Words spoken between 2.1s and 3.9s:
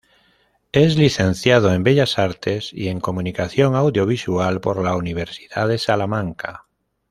Artes y en Comunicación